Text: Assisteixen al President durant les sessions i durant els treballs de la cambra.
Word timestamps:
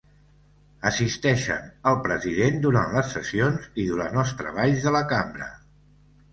Assisteixen 0.89 1.67
al 1.91 1.99
President 2.07 2.59
durant 2.65 2.97
les 2.97 3.13
sessions 3.19 3.69
i 3.85 3.89
durant 3.93 4.21
els 4.25 4.35
treballs 4.43 4.85
de 4.89 4.99
la 4.99 5.07
cambra. 5.17 5.55